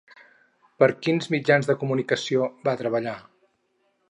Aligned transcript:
Per 0.83 0.87
quins 1.07 1.29
mitjans 1.35 1.69
de 1.71 1.77
comunicació 1.83 2.49
va 2.67 2.77
treballar? 2.81 3.19